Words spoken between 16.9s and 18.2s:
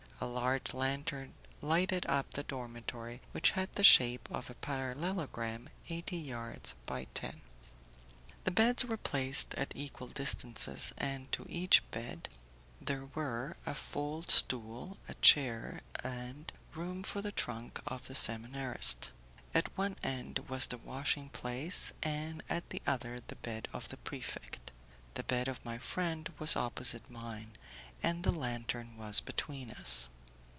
for the trunk of the